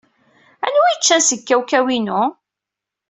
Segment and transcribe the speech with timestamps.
[0.65, 2.21] Anwa i yeččan seg kawkaw-inu?